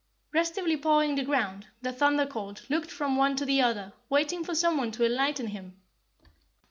Restively 0.33 0.77
pawing 0.81 1.13
the 1.13 1.21
ground, 1.23 1.67
the 1.83 1.93
Thunder 1.93 2.25
Colt 2.25 2.67
looked 2.71 2.89
from 2.89 3.17
one 3.17 3.35
to 3.35 3.45
the 3.45 3.61
other 3.61 3.93
waiting 4.09 4.43
for 4.43 4.55
someone 4.55 4.89
to 4.93 5.05
enlighten 5.05 5.45
him. 5.45 5.79